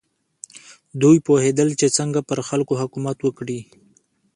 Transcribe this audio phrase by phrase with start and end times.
[1.01, 3.59] دوی پوهېدل چې څنګه پر خلکو حکومت وکړي.